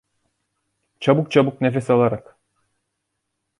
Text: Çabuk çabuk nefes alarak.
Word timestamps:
Çabuk 0.99 1.31
çabuk 1.31 1.61
nefes 1.61 1.89
alarak. 1.89 2.37